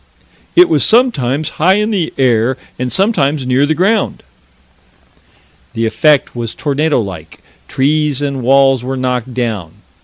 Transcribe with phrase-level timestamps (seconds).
[0.55, 4.23] "It was sometimes high in the air and sometimes near the ground."
[5.75, 9.73] The effect was tornado like: trees and walls were knocked down.